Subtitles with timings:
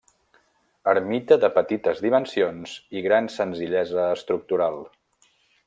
[0.93, 4.83] Ermita de petites dimensions i gran senzillesa estructural.